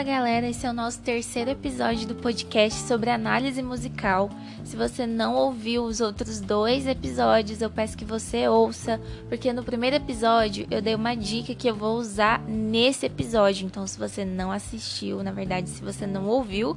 [0.00, 4.28] Fala galera, esse é o nosso terceiro episódio do podcast sobre análise musical.
[4.64, 9.62] Se você não ouviu os outros dois episódios, eu peço que você ouça, porque no
[9.62, 13.66] primeiro episódio eu dei uma dica que eu vou usar nesse episódio.
[13.66, 16.76] Então, se você não assistiu, na verdade, se você não ouviu,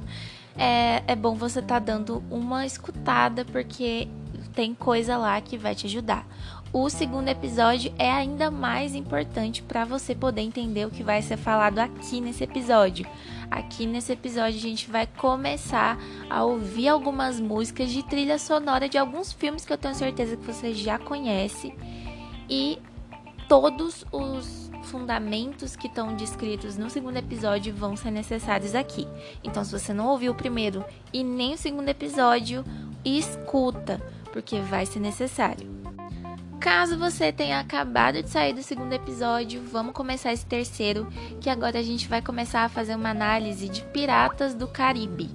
[0.56, 4.08] é, é bom você estar tá dando uma escutada, porque
[4.54, 6.26] tem coisa lá que vai te ajudar
[6.74, 11.36] o segundo episódio é ainda mais importante para você poder entender o que vai ser
[11.36, 13.06] falado aqui nesse episódio.
[13.48, 15.96] Aqui nesse episódio a gente vai começar
[16.28, 20.44] a ouvir algumas músicas de trilha sonora de alguns filmes que eu tenho certeza que
[20.44, 21.72] você já conhece
[22.50, 22.80] e
[23.48, 29.06] todos os fundamentos que estão descritos no segundo episódio vão ser necessários aqui.
[29.42, 32.64] Então, se você não ouviu o primeiro e nem o segundo episódio,
[33.04, 34.00] escuta,
[34.32, 35.74] porque vai ser necessário.
[36.60, 41.06] Caso você tenha acabado de sair do segundo episódio, vamos começar esse terceiro,
[41.40, 45.28] que agora a gente vai começar a fazer uma análise de Piratas do Caribe.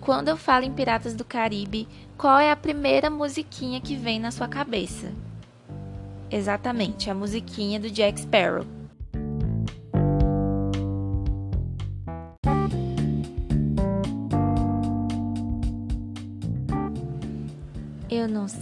[0.00, 1.86] Quando eu falo em Piratas do Caribe,
[2.18, 5.12] qual é a primeira musiquinha que vem na sua cabeça?
[6.28, 8.81] Exatamente, a musiquinha do Jack Sparrow.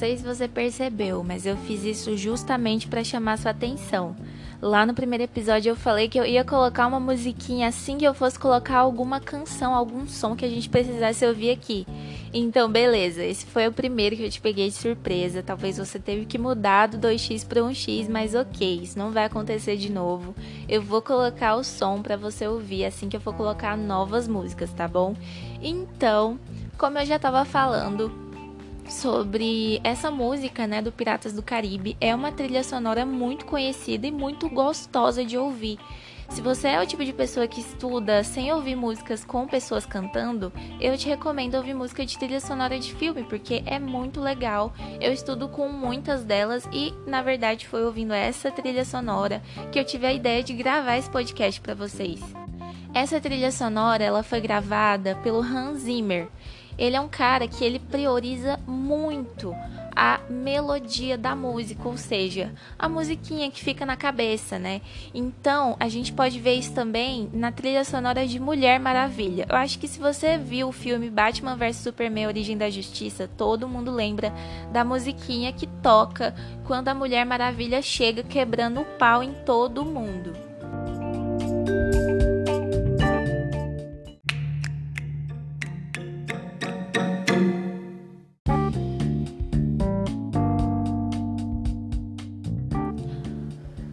[0.01, 4.17] Sei se você percebeu, mas eu fiz isso justamente para chamar sua atenção.
[4.63, 8.15] Lá no primeiro episódio eu falei que eu ia colocar uma musiquinha assim que eu
[8.15, 11.87] fosse colocar alguma canção, algum som que a gente precisasse ouvir aqui.
[12.33, 15.43] Então, beleza, esse foi o primeiro que eu te peguei de surpresa.
[15.43, 19.77] Talvez você teve que mudar do 2x para 1x, mas ok, isso não vai acontecer
[19.77, 20.35] de novo.
[20.67, 24.73] Eu vou colocar o som para você ouvir assim que eu for colocar novas músicas,
[24.73, 25.15] tá bom?
[25.61, 26.41] Então,
[26.79, 28.30] como eu já estava falando,
[28.91, 31.97] sobre essa música, né, do Piratas do Caribe.
[32.01, 35.79] É uma trilha sonora muito conhecida e muito gostosa de ouvir.
[36.31, 40.53] Se você é o tipo de pessoa que estuda sem ouvir músicas com pessoas cantando,
[40.81, 44.73] eu te recomendo ouvir música de trilha sonora de filme, porque é muito legal.
[45.01, 49.85] Eu estudo com muitas delas e, na verdade, foi ouvindo essa trilha sonora que eu
[49.85, 52.21] tive a ideia de gravar esse podcast para vocês.
[52.95, 56.29] Essa trilha sonora, ela foi gravada pelo Hans Zimmer
[56.79, 59.55] ele é um cara que ele prioriza muito
[59.95, 64.81] a melodia da música, ou seja, a musiquinha que fica na cabeça, né?
[65.13, 69.47] Então, a gente pode ver isso também na trilha sonora de Mulher Maravilha.
[69.49, 73.69] Eu acho que se você viu o filme Batman vs Superman Origem da Justiça, todo
[73.69, 74.33] mundo lembra
[74.73, 80.50] da musiquinha que toca quando a Mulher Maravilha chega quebrando o pau em todo mundo.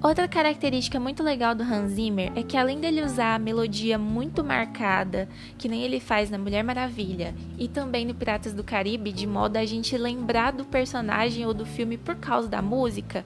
[0.07, 4.41] Outra característica muito legal do Hans Zimmer é que além dele usar a melodia muito
[4.41, 9.27] marcada, que nem ele faz na Mulher Maravilha e também no Piratas do Caribe, de
[9.27, 13.25] modo a gente lembrar do personagem ou do filme por causa da música,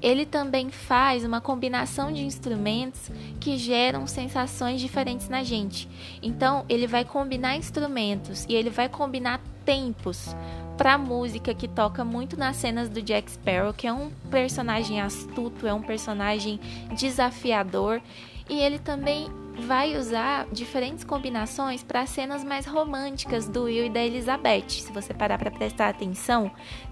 [0.00, 5.86] ele também faz uma combinação de instrumentos que geram sensações diferentes na gente.
[6.22, 10.34] Então, ele vai combinar instrumentos e ele vai combinar tempos
[10.76, 15.66] para música que toca muito nas cenas do Jack Sparrow, que é um personagem astuto,
[15.66, 16.58] é um personagem
[16.96, 18.00] desafiador,
[18.48, 19.28] e ele também
[19.66, 24.68] vai usar diferentes combinações para cenas mais românticas do Will e da Elizabeth.
[24.68, 26.50] Se você parar para prestar atenção,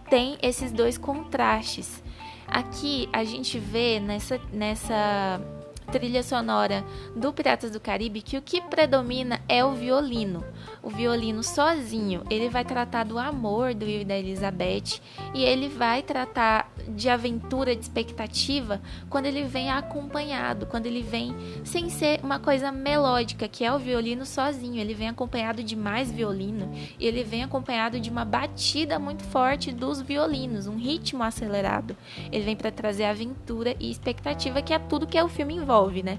[0.09, 2.03] tem esses dois contrastes.
[2.47, 5.41] Aqui a gente vê nessa nessa
[5.91, 6.85] trilha sonora
[7.17, 10.45] do Piratas do Caribe que o que predomina é o violino.
[10.83, 15.01] O violino sozinho, ele vai tratar do amor do Will e da Elizabeth
[15.35, 21.35] e ele vai tratar de aventura, de expectativa, quando ele vem acompanhado, quando ele vem
[21.65, 26.11] sem ser uma coisa melódica, que é o violino sozinho, ele vem acompanhado de mais
[26.11, 31.97] violino e ele vem acompanhado de uma batida muito forte dos violinos, um ritmo acelerado.
[32.31, 36.03] Ele vem para trazer aventura e expectativa, que é tudo que o filme envolve envolve,
[36.03, 36.19] né?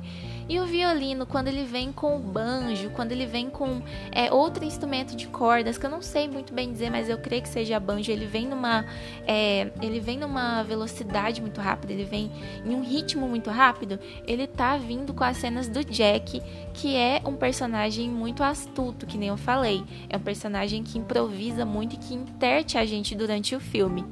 [0.50, 3.82] E o violino, quando ele vem com o banjo, quando ele vem com
[4.12, 7.42] é, outro instrumento de cordas, que eu não sei muito bem dizer, mas eu creio
[7.42, 8.86] que seja banjo, ele vem numa,
[9.26, 12.30] é, ele vem numa velocidade muito rápida, ele vem
[12.66, 13.98] em um ritmo muito rápido,
[14.28, 16.42] ele tá vindo com as cenas do Jack,
[16.74, 19.84] que é um personagem muito astuto, que nem eu falei.
[20.10, 24.06] É um personagem que improvisa muito e que interte a gente durante o filme.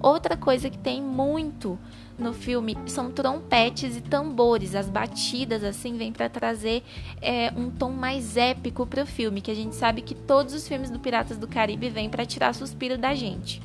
[0.00, 1.78] Outra coisa que tem muito
[2.18, 4.74] no filme são trompetes e tambores.
[4.74, 6.82] As batidas, assim, vêm para trazer
[7.20, 10.90] é, um tom mais épico pro filme, que a gente sabe que todos os filmes
[10.90, 13.60] do Piratas do Caribe vêm para tirar suspiro da gente.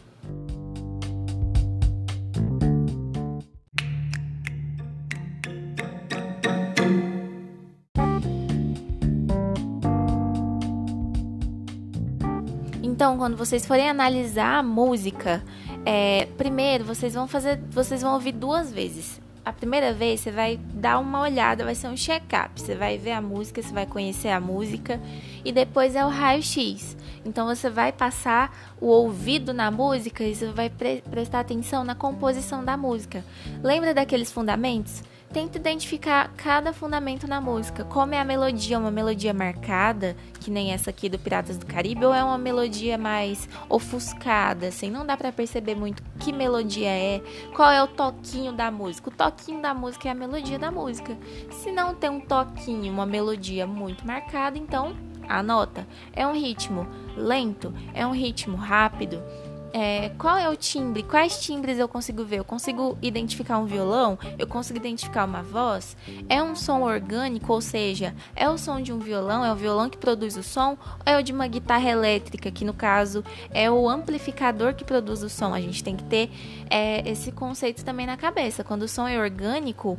[12.97, 15.43] Então, quando vocês forem analisar a música,
[15.89, 19.21] é, primeiro vocês vão fazer, vocês vão ouvir duas vezes.
[19.45, 22.59] A primeira vez você vai dar uma olhada, vai ser um check-up.
[22.59, 24.99] Você vai ver a música, você vai conhecer a música
[25.45, 26.97] e depois é o raio-x.
[27.23, 31.95] Então você vai passar o ouvido na música e você vai pre prestar atenção na
[31.95, 33.23] composição da música.
[33.63, 35.01] Lembra daqueles fundamentos?
[35.31, 37.83] Tenta identificar cada fundamento na música.
[37.83, 38.79] Como é a melodia?
[38.79, 42.97] Uma melodia marcada, que nem essa aqui do Piratas do Caribe, ou é uma melodia
[42.97, 44.89] mais ofuscada, assim?
[44.89, 47.21] Não dá para perceber muito que melodia é,
[47.53, 49.09] qual é o toquinho da música.
[49.09, 51.17] O toquinho da música é a melodia da música.
[51.51, 54.95] Se não tem um toquinho, uma melodia muito marcada, então
[55.27, 55.85] anota.
[56.13, 59.21] É um ritmo lento, é um ritmo rápido
[59.73, 62.39] é, qual é o timbre, quais timbres eu consigo ver?
[62.39, 64.17] Eu consigo identificar um violão?
[64.37, 65.95] Eu consigo identificar uma voz?
[66.29, 69.89] É um som orgânico, ou seja, é o som de um violão, é o violão
[69.89, 73.69] que produz o som, ou é o de uma guitarra elétrica, que no caso é
[73.69, 75.53] o amplificador que produz o som?
[75.53, 76.29] A gente tem que ter
[76.69, 78.63] é, esse conceito também na cabeça.
[78.63, 79.97] Quando o som é orgânico,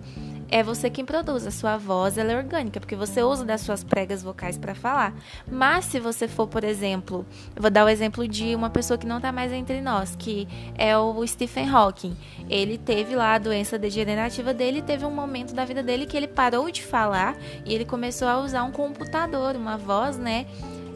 [0.50, 1.46] é você quem produz.
[1.46, 5.14] A sua voz ela é orgânica, porque você usa das suas pregas vocais para falar.
[5.50, 7.24] Mas se você for, por exemplo,
[7.54, 10.48] eu vou dar o exemplo de uma pessoa que não está mais entre nós, que
[10.76, 12.16] é o Stephen Hawking.
[12.48, 16.28] Ele teve lá a doença degenerativa dele, teve um momento da vida dele que ele
[16.28, 20.46] parou de falar e ele começou a usar um computador, uma voz, né,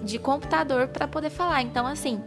[0.03, 1.63] de computador para poder falar.
[1.63, 2.21] Então, assim,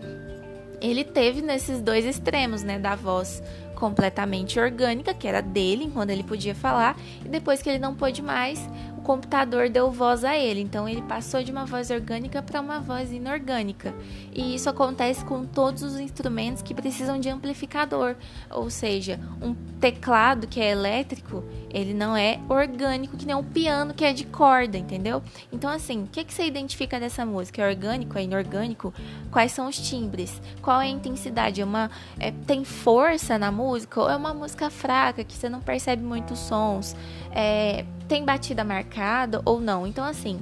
[0.81, 3.42] ele teve nesses dois extremos, né, da voz
[3.75, 8.22] completamente orgânica, que era dele, quando ele podia falar, e depois que ele não pôde
[8.22, 8.68] mais,
[9.05, 10.59] computador deu voz a ele.
[10.59, 13.93] Então ele passou de uma voz orgânica para uma voz inorgânica.
[14.33, 18.15] E isso acontece com todos os instrumentos que precisam de amplificador,
[18.49, 23.93] ou seja, um teclado que é elétrico, ele não é orgânico que nem um piano
[23.93, 25.21] que é de corda, entendeu?
[25.51, 27.61] Então assim, o que, que você identifica dessa música?
[27.61, 28.17] É orgânico?
[28.17, 28.93] É inorgânico?
[29.29, 30.41] Quais são os timbres?
[30.61, 31.61] Qual é a intensidade?
[31.61, 35.61] É uma é, tem força na música ou é uma música fraca que você não
[35.61, 36.95] percebe muitos sons?
[37.31, 39.85] É, tem batida marcada ou não.
[39.85, 40.39] Então, assim,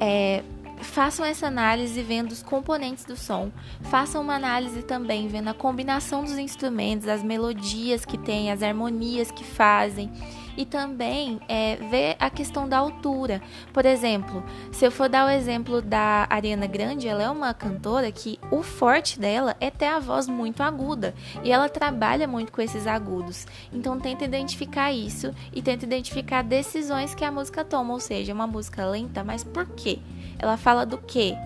[0.00, 0.42] é,
[0.80, 3.50] façam essa análise vendo os componentes do som,
[3.82, 9.30] façam uma análise também vendo a combinação dos instrumentos, as melodias que tem, as harmonias
[9.30, 10.10] que fazem
[10.58, 13.40] e também é, ver a questão da altura.
[13.72, 14.42] Por exemplo,
[14.72, 18.60] se eu for dar o exemplo da Ariana Grande, ela é uma cantora que o
[18.60, 21.14] forte dela é ter a voz muito aguda
[21.44, 23.46] e ela trabalha muito com esses agudos.
[23.72, 28.46] Então tenta identificar isso e tenta identificar decisões que a música toma, ou seja, uma
[28.46, 30.00] música lenta, mas por quê?
[30.38, 31.36] Ela fala do quê?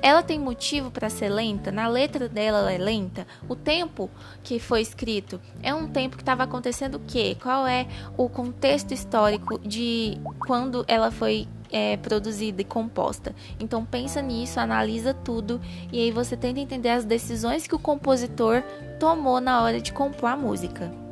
[0.00, 1.72] Ela tem motivo para ser lenta?
[1.72, 3.26] Na letra dela ela é lenta?
[3.48, 4.08] O tempo
[4.44, 7.36] que foi escrito é um tempo que estava acontecendo o quê?
[7.40, 7.86] Qual é
[8.16, 13.34] o contexto histórico de quando ela foi é, produzida e composta?
[13.58, 15.60] Então pensa nisso, analisa tudo
[15.92, 18.62] e aí você tenta entender as decisões que o compositor
[19.00, 21.07] tomou na hora de compor a música.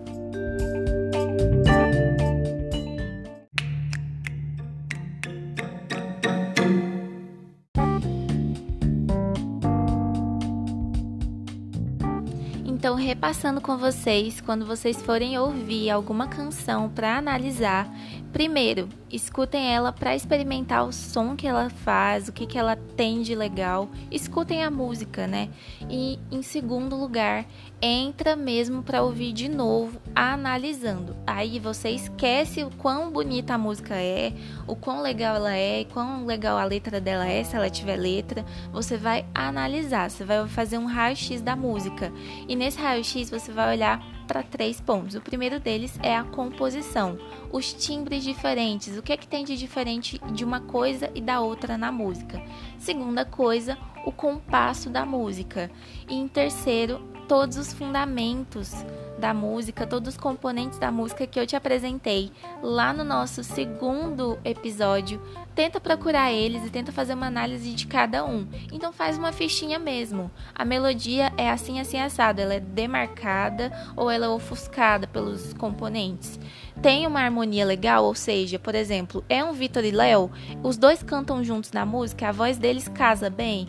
[12.87, 17.93] Então, repassando com vocês, quando vocês forem ouvir alguma canção para analisar,
[18.33, 23.23] primeiro, escutem ela para experimentar o som que ela faz, o que, que ela tem
[23.23, 23.89] de legal.
[24.11, 25.49] Escutem a música, né?
[25.89, 27.47] E em segundo lugar,
[27.81, 31.17] entra mesmo para ouvir de novo, analisando.
[31.27, 34.33] Aí você esquece o quão bonita a música é,
[34.67, 38.45] o quão legal ela é, quão legal a letra dela é, se ela tiver letra.
[38.73, 42.13] Você vai analisar, você vai fazer um raio-x da música.
[42.49, 45.15] E nesse raio-x você vai olhar para três pontos.
[45.15, 47.19] O primeiro deles é a composição,
[47.53, 51.41] os timbres diferentes, o que é que tem de diferente de uma coisa e da
[51.41, 52.43] outra na música.
[52.79, 55.71] Segunda coisa, o compasso da música.
[56.09, 58.73] E em terceiro, todos os fundamentos
[59.19, 62.31] da música, todos os componentes da música que eu te apresentei
[62.63, 65.21] lá no nosso segundo episódio.
[65.55, 68.47] Tenta procurar eles e tenta fazer uma análise de cada um.
[68.73, 70.31] Então faz uma fichinha mesmo.
[70.55, 76.39] A melodia é assim assim assada, ela é demarcada ou ela é ofuscada pelos componentes.
[76.83, 80.31] Tem uma harmonia legal, ou seja, por exemplo, é um Vitor e Léo,
[80.63, 83.69] os dois cantam juntos na música, a voz deles casa bem,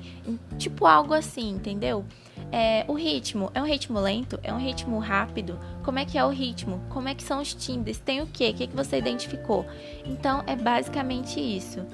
[0.57, 2.05] tipo algo assim, entendeu?
[2.51, 4.39] É, o ritmo, é um ritmo lento?
[4.41, 5.59] É um ritmo rápido?
[5.83, 6.81] Como é que é o ritmo?
[6.89, 7.99] Como é que são os timbres?
[7.99, 8.51] Tem o quê?
[8.51, 9.65] O que, que você identificou?
[10.05, 11.85] Então, é basicamente isso.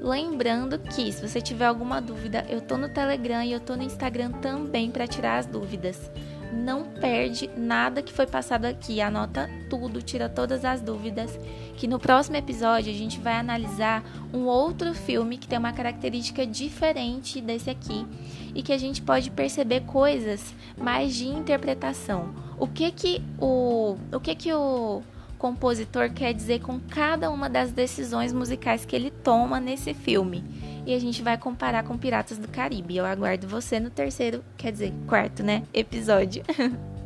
[0.00, 3.82] Lembrando que, se você tiver alguma dúvida, eu tô no Telegram e eu tô no
[3.82, 6.10] Instagram também para tirar as dúvidas
[6.52, 11.38] não perde nada que foi passado aqui, anota tudo, tira todas as dúvidas,
[11.76, 14.02] que no próximo episódio a gente vai analisar
[14.32, 18.06] um outro filme que tem uma característica diferente desse aqui
[18.54, 22.34] e que a gente pode perceber coisas mais de interpretação.
[22.58, 25.02] O que que o o que que o
[25.38, 30.42] compositor quer dizer com cada uma das decisões musicais que ele toma nesse filme?
[30.88, 32.96] E a gente vai comparar com Piratas do Caribe.
[32.96, 35.62] Eu aguardo você no terceiro, quer dizer, quarto, né?
[35.74, 36.42] Episódio.